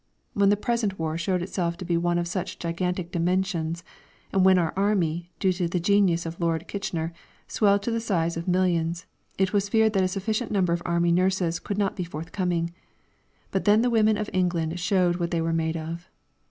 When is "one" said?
1.95-2.17